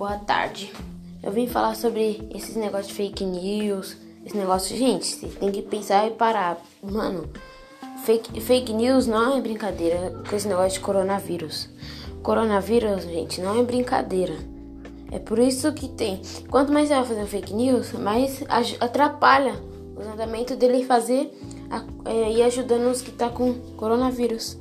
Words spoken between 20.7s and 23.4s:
fazer é, e ajudando os que tá